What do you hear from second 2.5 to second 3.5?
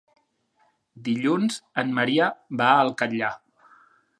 va al Catllar.